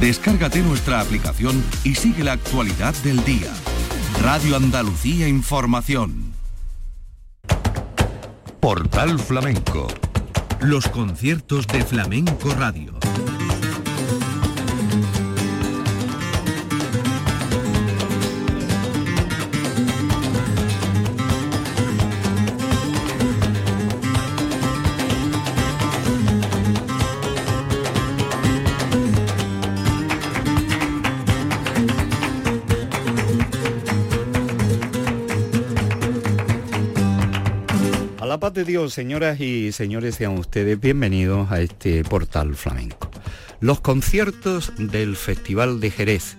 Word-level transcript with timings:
Descárgate 0.00 0.62
nuestra 0.62 1.02
aplicación 1.02 1.62
y 1.84 1.94
sigue 1.94 2.24
la 2.24 2.32
actualidad 2.32 2.94
del 3.04 3.22
día. 3.22 3.52
Radio 4.22 4.56
Andalucía 4.56 5.28
Información. 5.28 6.32
Portal 8.60 9.18
Flamenco. 9.18 9.88
Los 10.60 10.88
conciertos 10.88 11.66
de 11.66 11.84
Flamenco 11.84 12.54
Radio. 12.54 13.09
Dios, 38.64 38.92
señoras 38.92 39.40
y 39.40 39.72
señores, 39.72 40.16
sean 40.16 40.36
ustedes 40.36 40.78
bienvenidos 40.78 41.50
a 41.50 41.60
este 41.60 42.04
portal 42.04 42.54
flamenco. 42.54 43.10
Los 43.60 43.80
conciertos 43.80 44.72
del 44.76 45.16
Festival 45.16 45.80
de 45.80 45.90
Jerez, 45.90 46.36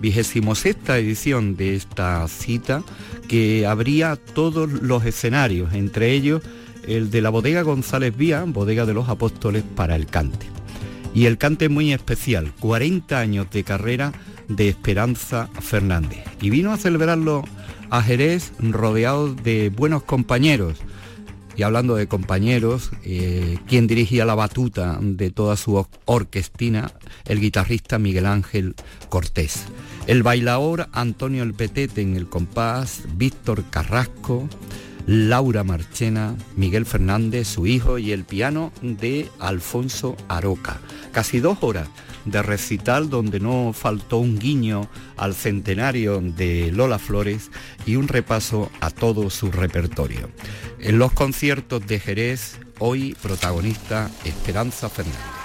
vigésimo 0.00 0.54
sexta 0.54 0.98
edición 0.98 1.56
de 1.56 1.74
esta 1.74 2.26
cita 2.28 2.84
que 3.28 3.66
abría 3.66 4.16
todos 4.16 4.70
los 4.70 5.04
escenarios, 5.04 5.74
entre 5.74 6.12
ellos 6.12 6.42
el 6.86 7.10
de 7.10 7.22
la 7.22 7.30
bodega 7.30 7.62
González 7.62 8.16
Vía, 8.16 8.44
bodega 8.46 8.86
de 8.86 8.94
los 8.94 9.08
apóstoles 9.08 9.64
para 9.74 9.96
el 9.96 10.06
cante. 10.06 10.46
Y 11.12 11.26
el 11.26 11.38
cante 11.38 11.68
muy 11.68 11.92
especial, 11.92 12.52
40 12.60 13.18
años 13.18 13.50
de 13.50 13.64
carrera 13.64 14.12
de 14.48 14.68
Esperanza 14.68 15.48
Fernández. 15.60 16.24
Y 16.40 16.50
vino 16.50 16.72
a 16.72 16.76
celebrarlo 16.76 17.42
a 17.90 18.02
Jerez 18.02 18.52
rodeado 18.60 19.34
de 19.34 19.70
buenos 19.70 20.02
compañeros, 20.04 20.78
y 21.56 21.62
hablando 21.62 21.96
de 21.96 22.08
compañeros, 22.08 22.90
eh, 23.04 23.58
quien 23.66 23.86
dirigía 23.86 24.24
la 24.24 24.34
batuta 24.34 24.98
de 25.00 25.30
toda 25.30 25.56
su 25.56 25.86
orquestina, 26.04 26.92
el 27.26 27.40
guitarrista 27.40 27.98
Miguel 27.98 28.26
Ángel 28.26 28.74
Cortés. 29.08 29.64
El 30.06 30.22
bailador 30.22 30.88
Antonio 30.92 31.42
El 31.42 31.54
Petete 31.54 32.02
en 32.02 32.16
el 32.16 32.28
compás, 32.28 33.02
Víctor 33.16 33.64
Carrasco, 33.70 34.48
Laura 35.06 35.64
Marchena, 35.64 36.34
Miguel 36.56 36.86
Fernández, 36.86 37.48
su 37.48 37.66
hijo, 37.66 37.98
y 37.98 38.12
el 38.12 38.24
piano 38.24 38.72
de 38.82 39.28
Alfonso 39.38 40.16
Aroca. 40.28 40.80
Casi 41.12 41.40
dos 41.40 41.58
horas 41.60 41.88
de 42.24 42.42
recital 42.42 43.10
donde 43.10 43.38
no 43.38 43.72
faltó 43.72 44.18
un 44.18 44.38
guiño 44.38 44.88
al 45.16 45.34
centenario 45.34 46.20
de 46.20 46.72
Lola 46.72 46.98
Flores 46.98 47.50
y 47.86 47.96
un 47.96 48.08
repaso 48.08 48.70
a 48.80 48.90
todo 48.90 49.28
su 49.30 49.50
repertorio. 49.50 50.30
En 50.80 50.98
los 50.98 51.12
conciertos 51.12 51.86
de 51.86 52.00
Jerez, 52.00 52.58
hoy 52.78 53.14
protagonista 53.22 54.10
Esperanza 54.24 54.88
Fernández. 54.88 55.43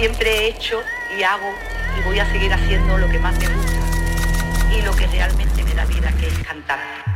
Siempre 0.00 0.30
he 0.30 0.48
hecho 0.48 0.82
y 1.14 1.22
hago 1.22 1.54
y 1.98 2.02
voy 2.04 2.18
a 2.18 2.32
seguir 2.32 2.50
haciendo 2.50 2.96
lo 2.96 3.06
que 3.10 3.18
más 3.18 3.38
me 3.38 3.54
gusta 3.54 3.80
y 4.74 4.80
lo 4.80 4.96
que 4.96 5.06
realmente 5.06 5.62
me 5.62 5.74
da 5.74 5.84
vida, 5.84 6.10
que 6.18 6.26
es 6.26 6.38
cantar. 6.38 7.09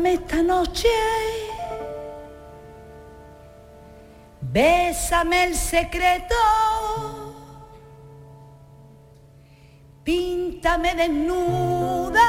Guárdame 0.00 0.14
esta 0.14 0.42
noche, 0.42 0.88
bésame 4.40 5.44
el 5.44 5.54
secreto, 5.54 6.34
píntame 10.02 10.94
desnuda, 10.94 12.28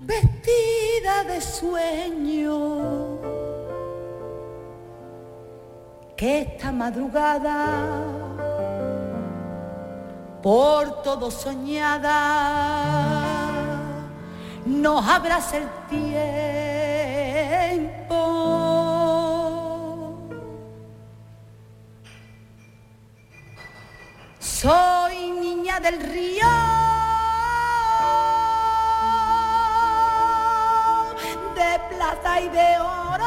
vestida 0.00 1.24
de 1.24 1.40
sueño, 1.40 3.18
que 6.18 6.42
esta 6.42 6.70
madrugada 6.70 8.04
por 10.42 11.02
todo 11.02 11.30
soñada 11.30 13.19
nos 14.80 15.06
abraza 15.06 15.58
el 15.58 15.68
tiempo. 15.88 16.16
Soy 24.38 25.30
niña 25.32 25.80
del 25.80 26.00
río. 26.00 26.48
De 31.54 31.80
plata 31.90 32.40
y 32.40 32.48
de 32.48 32.78
oro. 32.78 33.24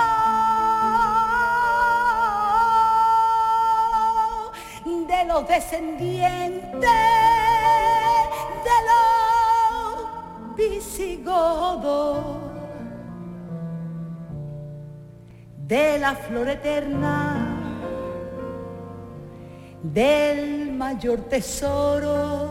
De 5.08 5.26
los 5.26 5.48
descendientes 5.48 6.80
de 6.80 7.93
los 10.64 10.76
visigodos. 10.76 12.26
De 15.58 15.98
la 15.98 16.16
flor 16.16 16.50
eterna 16.50 17.60
del 19.82 20.72
mayor 20.74 21.22
tesoro 21.22 22.50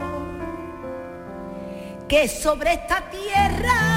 que 2.09 2.29
sobre 2.29 2.75
esta 2.75 3.03
tierra 3.11 3.92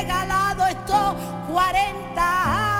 regalado 0.00 0.66
estos 0.66 1.14
40 1.52 2.22
años. 2.22 2.79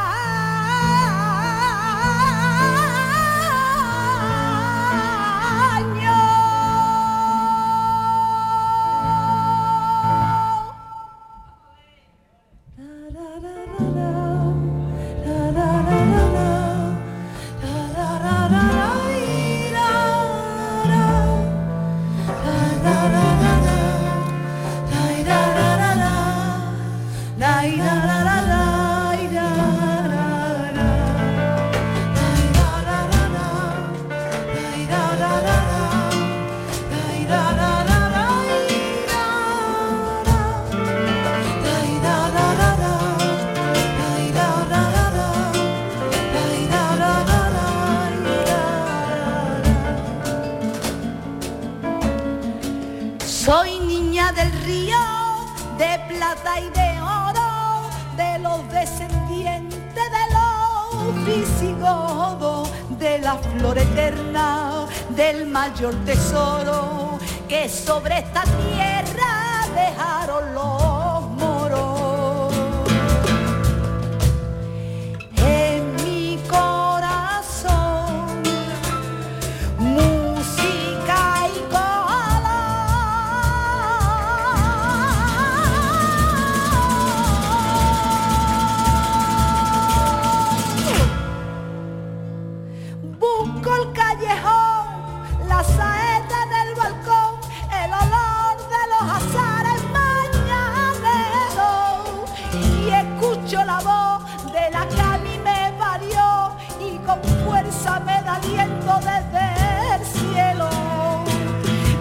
Escucho 103.50 103.64
la 103.64 103.80
voz 103.80 104.22
de 104.52 104.70
la 104.70 104.86
que 104.86 105.00
a 105.00 105.19
mí 105.19 105.36
me 105.42 105.72
parió 105.76 106.54
y 106.78 106.98
con 106.98 107.20
fuerza 107.44 107.98
me 108.00 108.22
da 108.22 108.34
aliento 108.36 109.00
desde 109.00 109.96
el 109.96 110.04
cielo. 110.06 110.69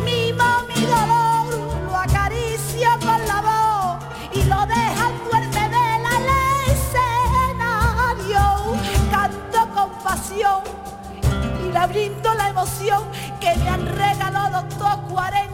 Mimo 0.05 0.45
mi 0.67 0.81
dolor, 0.85 1.47
lo 1.85 1.95
acaricio 1.95 2.89
con 2.99 3.25
la 3.27 3.41
voz 3.41 3.97
y 4.31 4.43
lo 4.43 4.65
deja 4.67 5.07
al 5.07 5.13
duerme 5.25 5.69
vela 5.69 6.11
el 6.19 6.27
escenario. 6.75 8.41
Canto 9.09 9.59
con 9.73 9.89
pasión 10.03 10.61
y 11.63 11.71
le 11.71 11.87
brindo 11.87 12.33
la 12.35 12.49
emoción 12.49 13.03
que 13.39 13.55
me 13.55 13.69
han 13.69 13.85
regalado 13.87 14.59
estos 14.69 14.95
40 15.09 15.48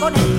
Ay, 0.00 0.37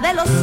de 0.00 0.12
los 0.12 0.35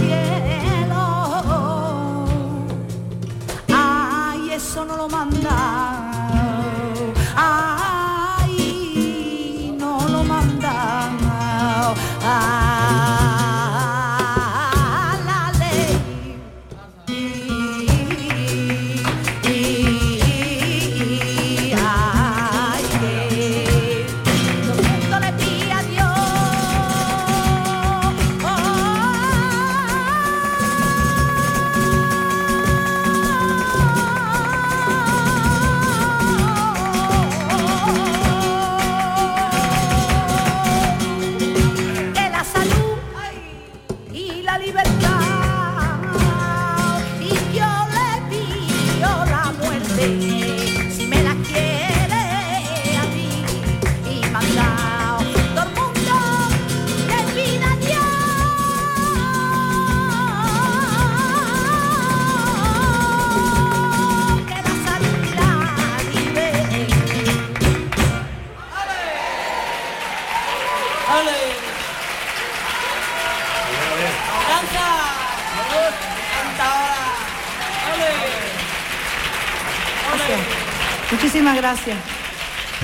gracias. 81.74 81.98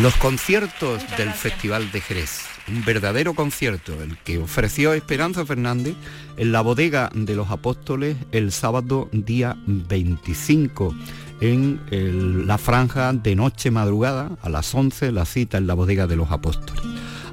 Los 0.02 0.16
conciertos 0.16 1.04
del 1.18 1.32
Festival 1.32 1.92
de 1.92 2.02
Jerez, 2.02 2.42
un 2.68 2.84
verdadero 2.86 3.34
concierto, 3.34 4.02
el 4.02 4.18
que 4.18 4.38
ofreció 4.38 4.94
Esperanza 4.94 5.46
Fernández 5.46 5.96
en 6.38 6.52
la 6.52 6.62
bodega 6.62 7.12
de 7.14 7.36
los 7.36 7.52
apóstoles 7.52 8.16
el 8.32 8.52
sábado 8.52 9.10
día 9.12 9.58
25 9.66 10.96
en 11.42 12.48
la 12.48 12.58
franja 12.58 13.14
de 13.14 13.36
noche 13.36 13.72
madrugada 13.72 14.32
a 14.42 14.50
las 14.50 14.74
11 14.74 15.12
la 15.12 15.26
cita 15.26 15.58
en 15.58 15.68
la 15.68 15.74
bodega 15.74 16.08
de 16.08 16.16
los 16.16 16.32
apóstoles. 16.32 16.82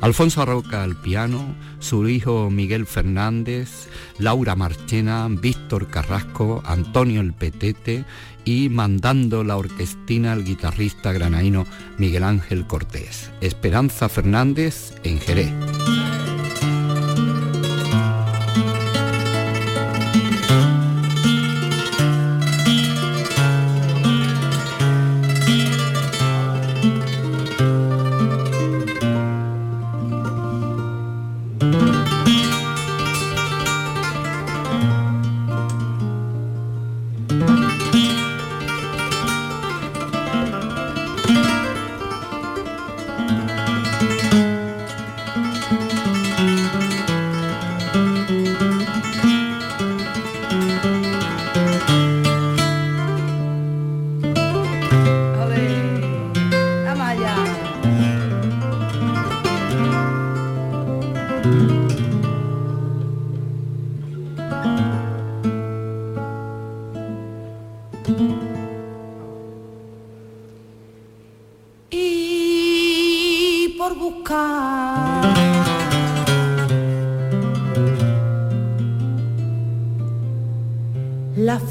Alfonso 0.03 0.45
Roca 0.45 0.83
al 0.83 0.95
piano, 0.95 1.55
su 1.79 2.07
hijo 2.07 2.51
Miguel 2.51 2.87
Fernández, 2.87 3.89
Laura 4.19 4.55
Marchena, 4.55 5.27
Víctor 5.31 5.89
Carrasco, 5.89 6.63
Antonio 6.67 7.23
El 7.23 7.33
Petete 7.33 8.05
y 8.47 8.71
mandando 8.71 9.45
la 9.45 9.59
orquestina 9.59 10.33
al 10.33 10.45
guitarrista 10.45 11.13
granaíno 11.13 11.67
Miguel 11.99 12.25
Ángel 12.25 12.67
Cortés. 12.67 13.31
Esperanza 13.43 14.09
Fernández 14.09 14.95
en 15.03 15.21
Jerez. 15.21 15.53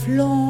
La 0.08 0.45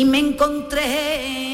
Y 0.00 0.06
me 0.06 0.18
encontré 0.18 1.49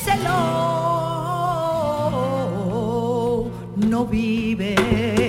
díselo, 0.00 0.38
no 3.76 4.06
vive. 4.06 5.19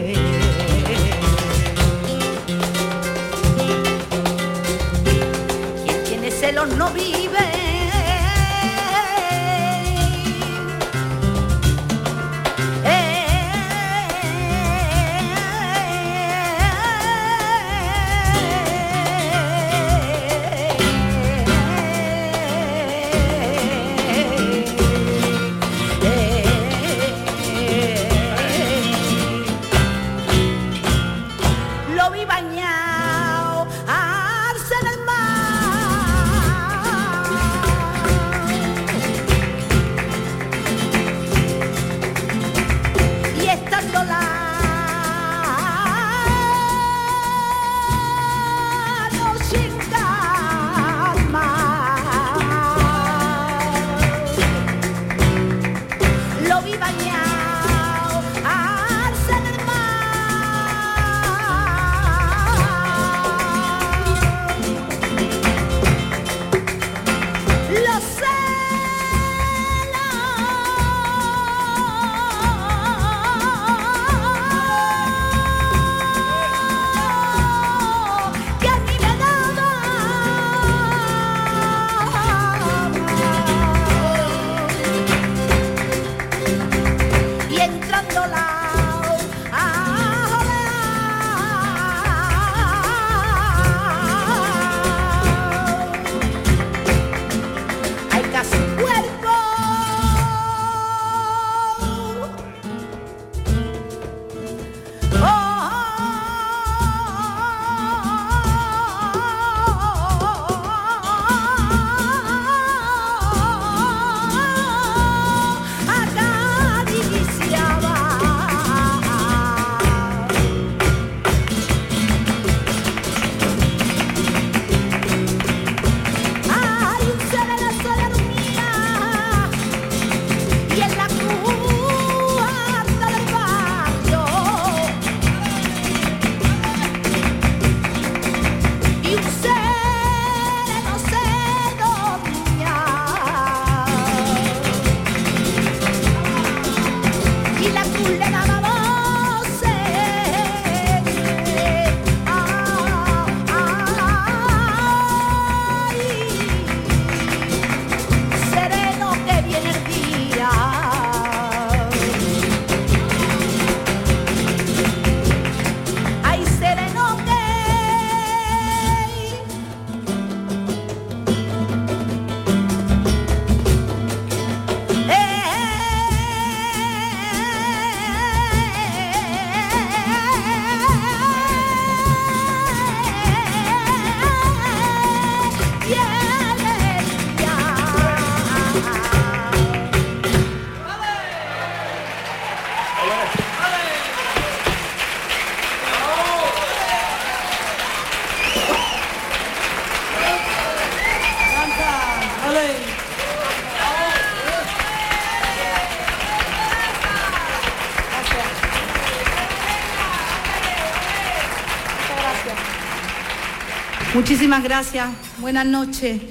Muchísimas 214.14 214.62
gracias, 214.62 215.10
buenas 215.40 215.66
noches. 215.66 216.22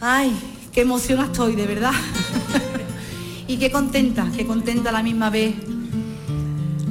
Ay, 0.00 0.36
qué 0.72 0.80
emocionada 0.80 1.28
estoy, 1.28 1.54
de 1.54 1.64
verdad. 1.64 1.92
y 3.46 3.56
qué 3.56 3.70
contenta, 3.70 4.28
qué 4.36 4.44
contenta 4.44 4.88
a 4.88 4.92
la 4.92 5.04
misma 5.04 5.30
vez 5.30 5.54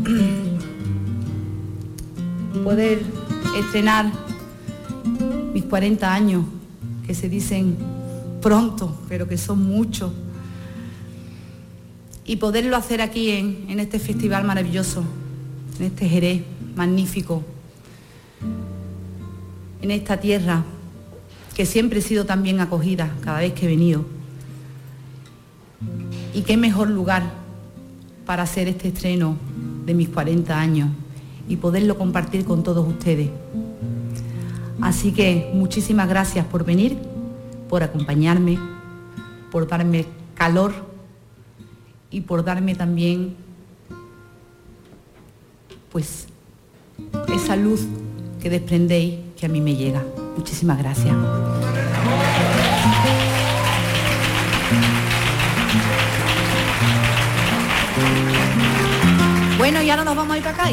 poder 2.64 3.04
estrenar 3.60 4.10
mis 5.54 5.66
40 5.66 6.14
años, 6.14 6.46
que 7.06 7.14
se 7.14 7.28
dicen 7.28 7.76
pronto, 8.42 8.98
pero 9.10 9.28
que 9.28 9.38
son 9.38 9.62
muchos. 9.62 10.14
Y 12.24 12.38
poderlo 12.38 12.78
hacer 12.78 13.02
aquí 13.02 13.32
en, 13.32 13.66
en 13.68 13.82
este 13.82 14.00
festival 14.00 14.46
maravilloso, 14.46 15.04
en 15.80 15.88
este 15.88 16.08
Jerez 16.08 16.44
magnífico, 16.78 17.44
en 19.84 19.92
esta 19.92 20.18
tierra, 20.18 20.64
que 21.54 21.66
siempre 21.66 22.00
he 22.00 22.02
sido 22.02 22.26
tan 22.26 22.42
bien 22.42 22.62
acogida 22.62 23.14
cada 23.22 23.40
vez 23.40 23.52
que 23.52 23.66
he 23.66 23.68
venido. 23.68 24.06
Y 26.34 26.44
qué 26.44 26.56
mejor 26.56 26.90
lugar 26.90 27.24
para 28.26 28.44
hacer 28.44 28.70
este 28.70 28.88
estreno 28.88 29.36
de 29.86 29.94
mis 29.94 30.08
40 30.08 30.58
años 30.58 30.90
y 31.50 31.58
poderlo 31.58 31.98
compartir 31.98 32.46
con 32.46 32.64
todos 32.64 32.88
ustedes. 32.88 33.30
Así 34.80 35.12
que 35.12 35.52
muchísimas 35.54 36.08
gracias 36.08 36.46
por 36.46 36.64
venir, 36.64 36.98
por 37.68 37.84
acompañarme, 37.84 38.58
por 39.52 39.68
darme 39.68 40.06
calor 40.34 40.72
y 42.10 42.22
por 42.22 42.46
darme 42.46 42.74
también 42.74 43.36
pues 45.92 46.28
esa 47.36 47.58
luz 47.58 47.86
que 48.42 48.50
desprendéis 48.50 49.33
a 49.46 49.50
mí 49.50 49.62
me 49.62 49.76
llega. 49.76 50.04
Muchísimas 50.38 50.78
gracias. 50.78 51.16
Bueno, 59.58 59.82
ya 59.82 59.96
no 59.96 60.06
nos 60.06 60.16
vamos 60.16 60.34
a 60.34 60.38
ir 60.38 60.44
para 60.44 60.64
acá. 60.64 60.72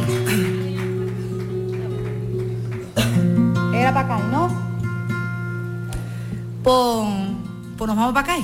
Era 3.75 3.95
para 3.95 4.15
acá, 4.15 4.19
¿no? 4.31 4.49
Pues, 6.63 7.09
pues 7.77 7.89
nos 7.89 7.97
vamos 7.97 8.13
para 8.13 8.35
acá. 8.35 8.43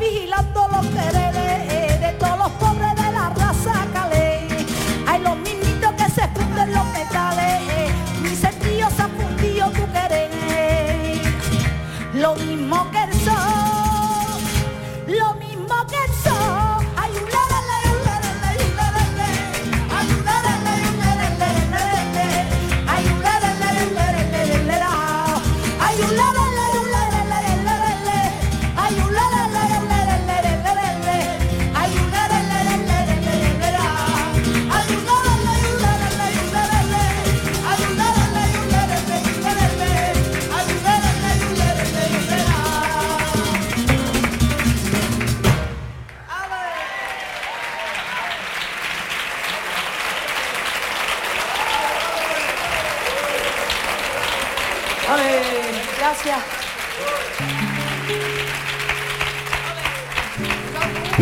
भी 0.00 0.08
हीला 0.18 0.40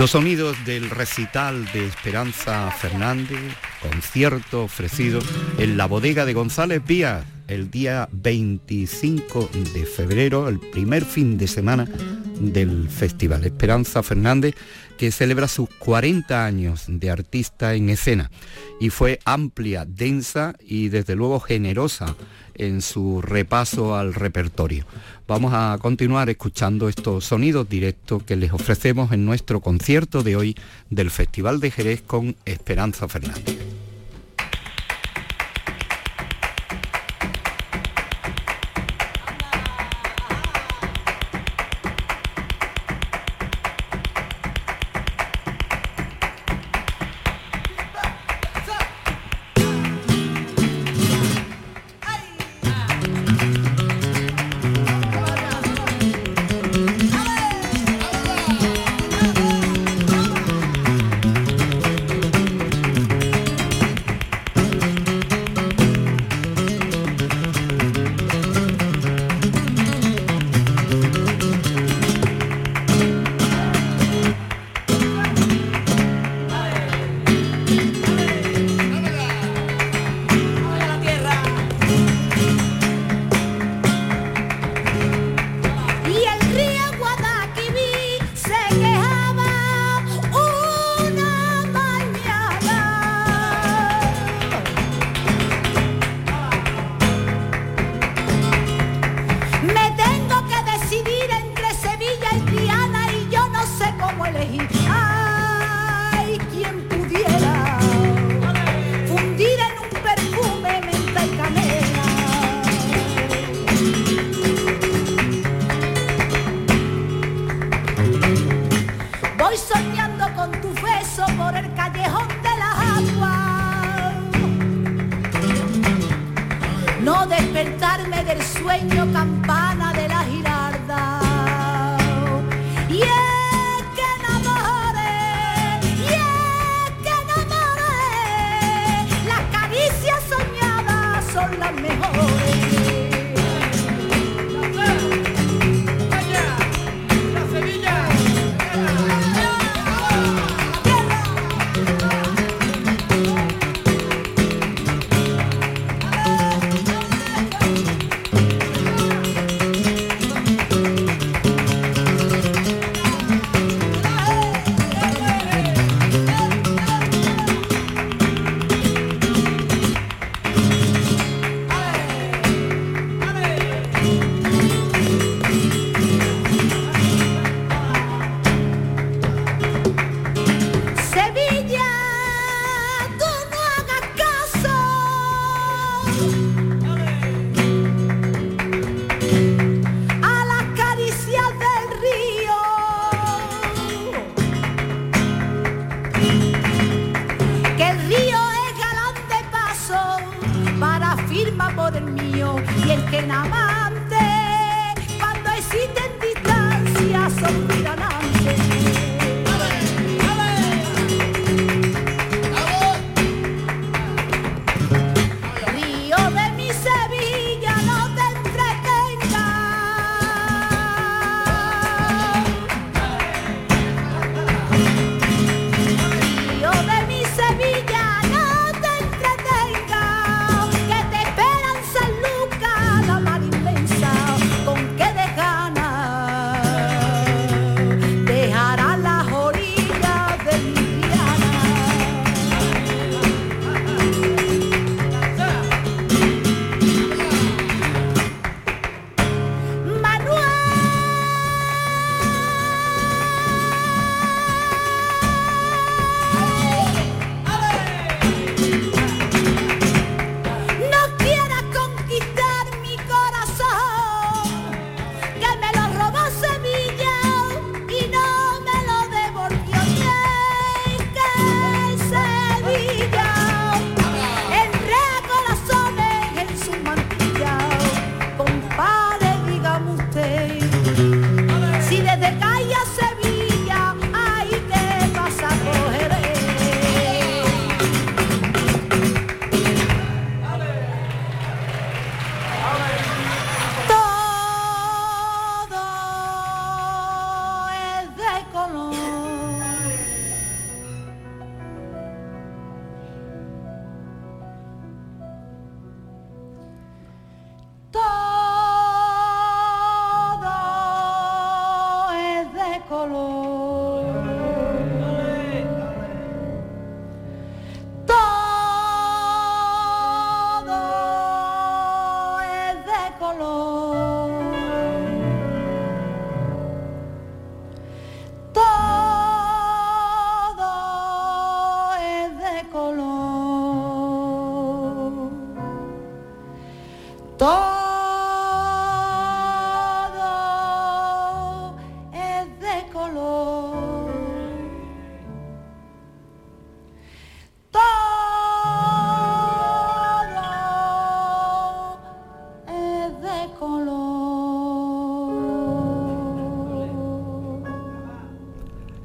Los 0.08 0.12
sonidos 0.12 0.56
del 0.64 0.88
recital 0.88 1.70
de 1.74 1.86
Esperanza 1.86 2.70
Fernández, 2.70 3.38
concierto 3.82 4.62
ofrecido 4.62 5.20
en 5.58 5.76
la 5.76 5.84
bodega 5.84 6.24
de 6.24 6.32
González 6.32 6.80
Pías 6.80 7.26
el 7.46 7.70
día 7.70 8.08
25 8.12 9.50
de 9.74 9.84
febrero, 9.84 10.48
el 10.48 10.60
primer 10.60 11.04
fin 11.04 11.36
de 11.36 11.46
semana 11.46 11.86
del 12.40 12.88
festival. 12.88 13.44
Esperanza 13.44 14.02
Fernández, 14.02 14.54
que 14.96 15.12
celebra 15.12 15.48
sus 15.48 15.68
40 15.78 16.44
años 16.44 16.84
de 16.88 17.10
artista 17.10 17.74
en 17.74 17.88
escena 17.90 18.30
y 18.80 18.90
fue 18.90 19.20
amplia, 19.24 19.84
densa 19.84 20.54
y 20.60 20.88
desde 20.88 21.14
luego 21.14 21.40
generosa 21.40 22.16
en 22.54 22.82
su 22.82 23.22
repaso 23.22 23.96
al 23.96 24.14
repertorio. 24.14 24.84
Vamos 25.26 25.52
a 25.54 25.78
continuar 25.80 26.28
escuchando 26.28 26.88
estos 26.88 27.24
sonidos 27.24 27.68
directos 27.68 28.22
que 28.24 28.36
les 28.36 28.52
ofrecemos 28.52 29.12
en 29.12 29.24
nuestro 29.24 29.60
concierto 29.60 30.22
de 30.22 30.36
hoy 30.36 30.56
del 30.90 31.10
Festival 31.10 31.60
de 31.60 31.70
Jerez 31.70 32.02
con 32.02 32.36
Esperanza 32.44 33.08
Fernández. 33.08 33.87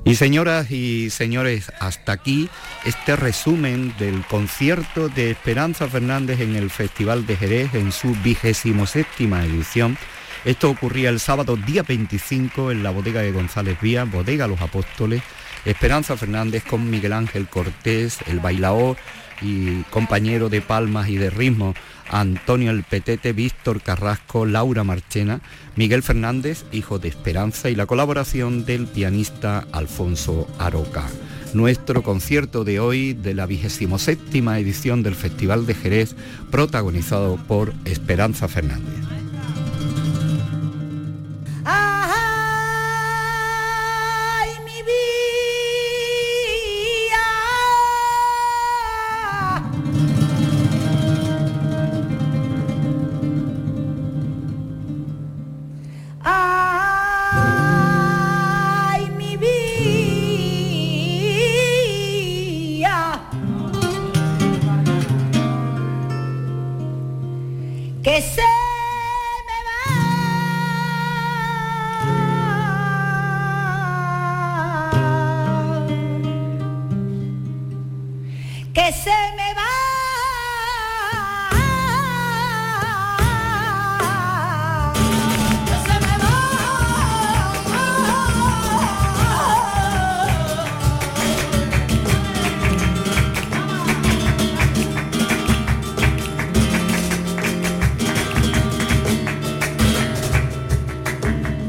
Y 0.06 0.16
señoras 0.16 0.70
y 0.70 1.10
señores, 1.10 1.72
hasta 1.80 2.12
aquí 2.12 2.49
este 2.84 3.16
resumen 3.16 3.95
del 3.97 4.26
concierto 4.26 5.08
de 5.08 5.32
Esperanza 5.32 5.88
Fernández 5.88 6.41
en 6.41 6.58
el 6.58 6.70
Festival 6.70 7.26
de 7.26 7.38
Jerez 7.38 7.74
en 7.74 7.93
su 7.93 8.14
vigésimo 8.22 8.86
séptima 8.86 9.45
edición. 9.45 9.97
Esto 10.43 10.70
ocurría 10.70 11.10
el 11.10 11.22
sábado 11.22 11.56
día 11.56 11.84
25 11.84 12.72
en 12.72 12.84
la 12.84 12.89
bodega 12.89 13.22
de 13.22 13.32
González 13.32 13.80
Vía, 13.80 14.04
bodega 14.04 14.45
Los 14.45 14.60
Apóstoles. 14.60 15.24
Esperanza 15.64 16.18
Fernández 16.18 16.66
con 16.66 16.89
Miguel 16.89 17.14
Ángel 17.14 17.47
Cortés, 17.47 18.20
el 18.28 18.41
bailaor 18.41 18.97
y 19.42 19.84
compañero 19.84 20.50
de 20.50 20.62
palmas 20.62 21.10
y 21.10 21.18
de 21.18 21.30
ritmo 21.30 21.74
Antonio 22.10 22.72
El 22.72 22.84
Petete, 22.84 23.34
Víctor 23.34 23.82
Carrasco, 23.82 24.46
Laura 24.46 24.84
Marchena, 24.84 25.42
Miguel 25.76 26.04
Fernández, 26.04 26.66
hijo 26.72 27.00
de 27.00 27.08
Esperanza, 27.08 27.70
y 27.70 27.76
la 27.76 27.86
colaboración 27.86 28.66
del 28.66 28.88
pianista 28.88 29.66
Alfonso 29.72 30.48
Aroca. 30.60 31.06
Nuestro 31.54 32.04
concierto 32.04 32.64
de 32.64 32.80
hoy 32.80 33.14
de 33.14 33.34
la 33.34 33.46
vigésimo 33.46 34.00
séptima 34.00 34.60
edición 34.60 35.04
del 35.04 35.16
Festival 35.16 35.66
de 35.66 35.76
Jerez, 35.76 36.16
protagonizado 36.52 37.38
por 37.48 37.74
Esperanza 37.86 38.48
Fernández. 38.48 39.23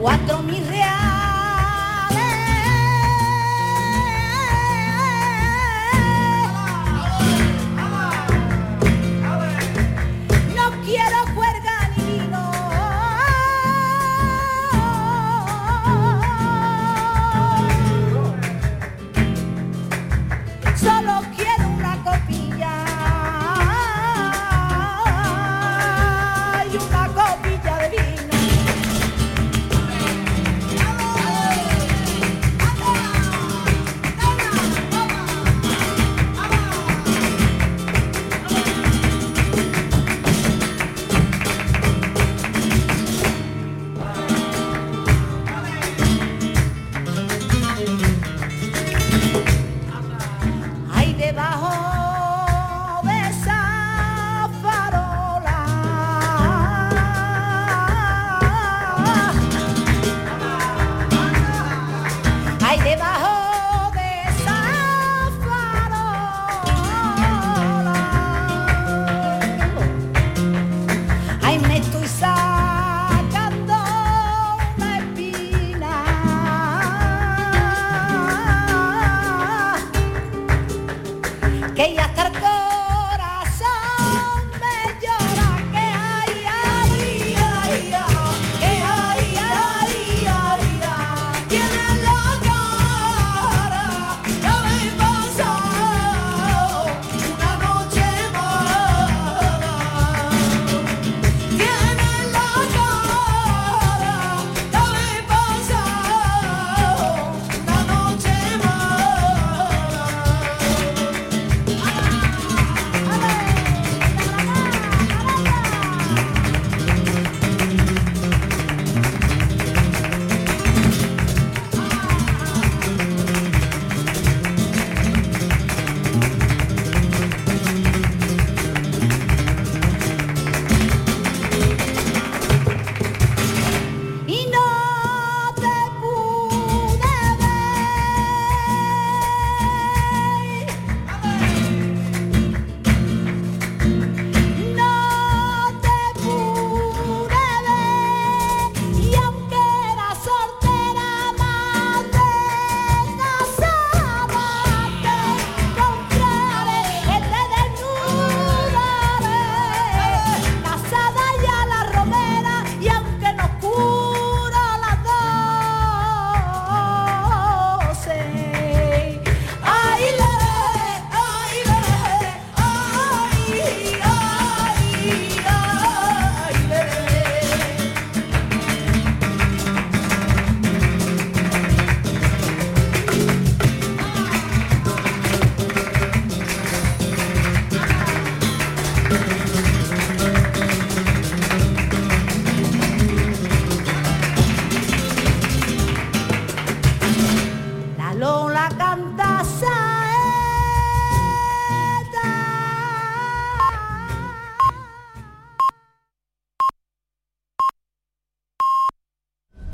cuatro 0.05 0.43
mil 0.43 0.54